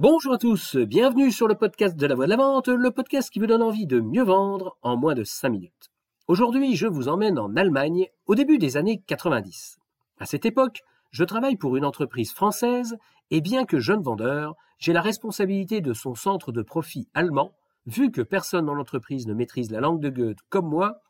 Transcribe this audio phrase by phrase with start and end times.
[0.00, 3.30] Bonjour à tous, bienvenue sur le podcast de la voix de la vente, le podcast
[3.30, 5.90] qui vous donne envie de mieux vendre en moins de 5 minutes.
[6.28, 9.80] Aujourd'hui, je vous emmène en Allemagne au début des années 90.
[10.20, 12.96] À cette époque, je travaille pour une entreprise française
[13.32, 17.56] et bien que jeune vendeur, j'ai la responsabilité de son centre de profit allemand,
[17.86, 21.00] vu que personne dans l'entreprise ne maîtrise la langue de Goethe comme moi,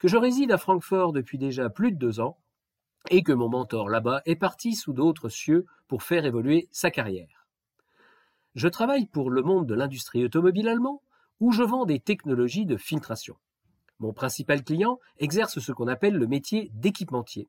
[0.00, 2.36] que je réside à Francfort depuis déjà plus de deux ans
[3.10, 7.43] et que mon mentor là-bas est parti sous d'autres cieux pour faire évoluer sa carrière.
[8.54, 11.02] Je travaille pour le monde de l'industrie automobile allemand,
[11.40, 13.36] où je vends des technologies de filtration.
[13.98, 17.48] Mon principal client exerce ce qu'on appelle le métier d'équipementier.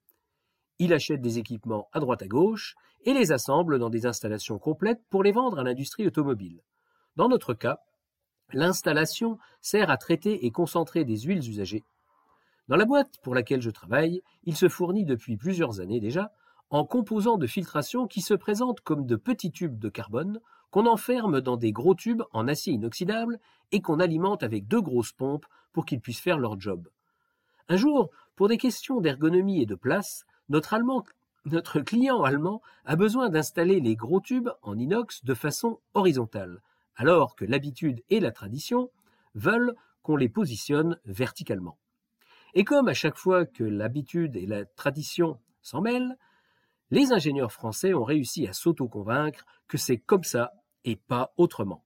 [0.80, 5.02] Il achète des équipements à droite à gauche et les assemble dans des installations complètes
[5.12, 6.62] pour les vendre à l'industrie automobile.
[7.16, 7.78] Dans notre cas,
[8.52, 11.84] l'installation sert à traiter et concentrer des huiles usagées.
[12.67, 16.31] Dans la boîte pour laquelle je travaille, il se fournit depuis plusieurs années déjà
[16.72, 20.42] en composants de filtration qui se présentent comme de petits tubes de carbone
[20.76, 23.40] qu'on enferme dans des gros tubes en acier inoxydable
[23.72, 26.90] et qu'on alimente avec deux grosses pompes pour qu'ils puissent faire leur job.
[27.70, 33.80] Un jour, pour des questions d'ergonomie et de place, notre, client allemand a besoin d'installer
[33.80, 36.62] les gros tubes en inox de façon horizontale,
[36.98, 38.92] alors que l'habitude et la tradition
[39.34, 41.78] veulent qu'on les positionne verticalement.
[42.54, 46.17] Et comme à chaque fois que l'habitude et la tradition s'en mêlent,
[46.92, 50.52] les ingénieurs français ont réussi à s'auto-convaincre que c'est comme ça
[50.94, 51.83] pas autrement.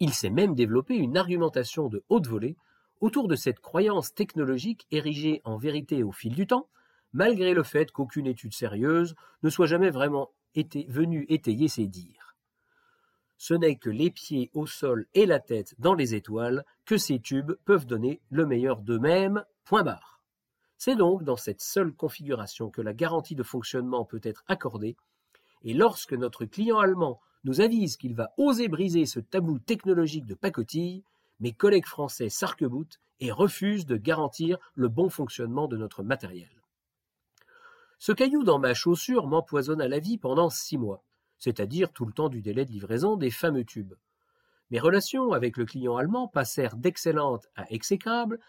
[0.00, 2.56] Il s'est même développé une argumentation de haute volée
[3.00, 6.68] autour de cette croyance technologique érigée en vérité au fil du temps,
[7.12, 10.30] malgré le fait qu'aucune étude sérieuse ne soit jamais vraiment
[10.88, 12.34] venue étayer ces dires.
[13.36, 17.20] Ce n'est que les pieds au sol et la tête dans les étoiles que ces
[17.20, 20.22] tubes peuvent donner le meilleur d'eux-mêmes, point barre.
[20.78, 24.96] C'est donc dans cette seule configuration que la garantie de fonctionnement peut être accordée,
[25.62, 30.34] et lorsque notre client allemand nous avise qu'il va oser briser ce tabou technologique de
[30.34, 31.04] pacotille,
[31.38, 36.50] mes collègues français s'arc-boutent et refusent de garantir le bon fonctionnement de notre matériel.
[38.00, 41.04] Ce caillou dans ma chaussure m'empoisonna la vie pendant six mois,
[41.38, 43.94] c'est-à-dire tout le temps du délai de livraison des fameux tubes.
[44.72, 48.40] Mes relations avec le client allemand passèrent d'excellentes à exécrables,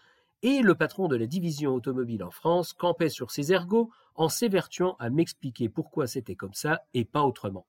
[0.42, 4.96] et le patron de la division automobile en France campait sur ses ergots en s'évertuant
[4.98, 7.66] à m'expliquer pourquoi c'était comme ça et pas autrement.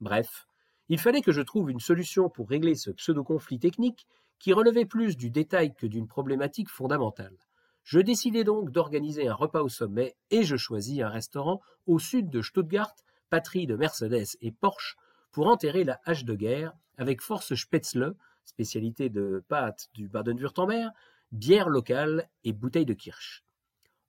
[0.00, 0.48] Bref,
[0.92, 4.06] il fallait que je trouve une solution pour régler ce pseudo-conflit technique
[4.38, 7.34] qui relevait plus du détail que d'une problématique fondamentale.
[7.82, 12.28] Je décidai donc d'organiser un repas au sommet et je choisis un restaurant au sud
[12.28, 12.94] de Stuttgart,
[13.30, 14.96] patrie de Mercedes et Porsche,
[15.30, 18.14] pour enterrer la hache de guerre avec force Spätzle,
[18.44, 20.92] spécialité de pâtes du Baden-Württemberg,
[21.30, 23.44] bière locale et bouteille de kirsch.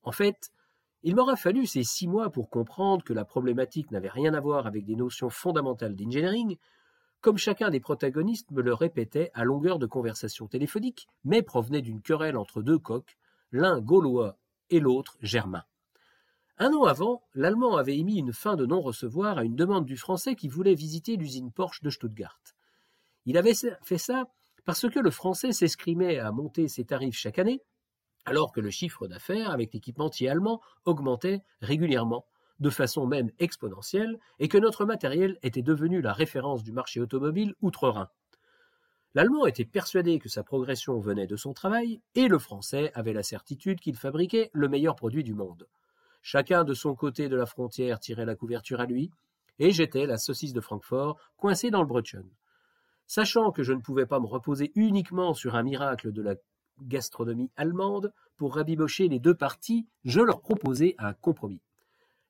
[0.01, 0.51] En fait,
[1.03, 4.67] il m'aura fallu ces six mois pour comprendre que la problématique n'avait rien à voir
[4.67, 6.57] avec des notions fondamentales d'engineering,
[7.19, 12.01] comme chacun des protagonistes me le répétait à longueur de conversation téléphonique, mais provenait d'une
[12.01, 13.17] querelle entre deux coqs,
[13.51, 14.37] l'un gaulois
[14.69, 15.63] et l'autre germain.
[16.57, 20.35] Un an avant, l'Allemand avait émis une fin de non-recevoir à une demande du Français
[20.35, 22.39] qui voulait visiter l'usine Porsche de Stuttgart.
[23.25, 24.27] Il avait fait ça
[24.65, 27.61] parce que le Français s'escrimait à monter ses tarifs chaque année,
[28.25, 32.25] alors que le chiffre d'affaires avec l'équipementier allemand augmentait régulièrement,
[32.59, 37.55] de façon même exponentielle, et que notre matériel était devenu la référence du marché automobile
[37.61, 38.09] outre-Rhin.
[39.15, 43.21] L'Allemand était persuadé que sa progression venait de son travail, et le Français avait la
[43.21, 45.67] certitude qu'il fabriquait le meilleur produit du monde.
[46.21, 49.11] Chacun de son côté de la frontière tirait la couverture à lui,
[49.59, 52.27] et j'étais la saucisse de Francfort, coincée dans le Brötchen.
[53.05, 56.35] Sachant que je ne pouvais pas me reposer uniquement sur un miracle de la
[56.81, 61.61] gastronomie allemande, pour rabibocher les deux parties, je leur proposais un compromis.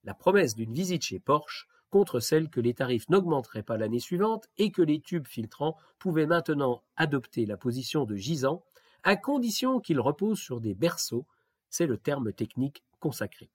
[0.03, 4.49] La promesse d'une visite chez Porsche contre celle que les tarifs n'augmenteraient pas l'année suivante
[4.57, 8.63] et que les tubes filtrants pouvaient maintenant adopter la position de gisant,
[9.03, 11.25] à condition qu'ils reposent sur des berceaux,
[11.69, 13.49] c'est le terme technique consacré.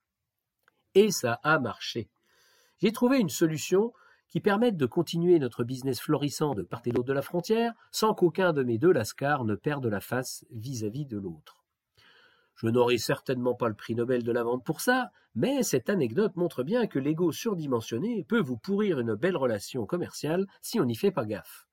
[0.94, 2.09] Et ça a marché.
[2.78, 3.93] J'ai trouvé une solution
[4.28, 8.15] qui permettent de continuer notre business florissant de part et d'autre de la frontière sans
[8.15, 11.65] qu'aucun de mes deux lascars ne perde la face vis-à-vis de l'autre.
[12.57, 16.34] Je n'aurai certainement pas le prix Nobel de la vente pour ça, mais cette anecdote
[16.34, 20.97] montre bien que l'ego surdimensionné peut vous pourrir une belle relation commerciale si on n'y
[20.97, 21.69] fait pas gaffe.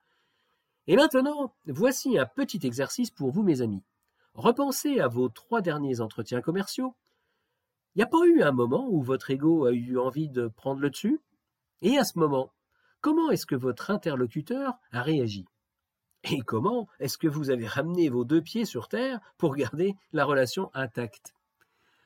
[0.85, 3.83] Et maintenant, voici un petit exercice pour vous, mes amis.
[4.35, 6.95] Repensez à vos trois derniers entretiens commerciaux.
[7.95, 10.81] Il n'y a pas eu un moment où votre ego a eu envie de prendre
[10.81, 11.19] le dessus?
[11.81, 12.51] Et à ce moment,
[13.01, 15.45] comment est-ce que votre interlocuteur a réagi?
[16.31, 20.25] Et comment est-ce que vous avez ramené vos deux pieds sur terre pour garder la
[20.25, 21.35] relation intacte?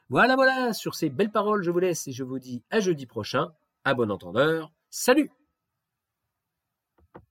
[0.09, 3.05] Voilà, voilà, sur ces belles paroles, je vous laisse et je vous dis à jeudi
[3.05, 3.53] prochain.
[3.85, 5.31] À bon entendeur, salut